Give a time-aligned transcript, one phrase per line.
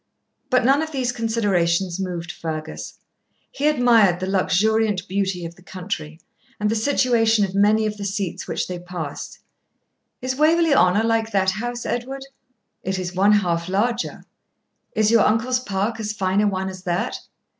[0.49, 2.97] But none of these considerations moved Fergus.
[3.51, 6.19] He admired the luxuriant beauty of the country,
[6.59, 9.37] and the situation of many of the seats which they passed.
[10.19, 12.25] 'Is Waverley Honour like that house, Edward?'
[12.81, 14.23] 'It is one half larger.'
[14.95, 17.19] 'Is your uncle's park as fine a one as that?'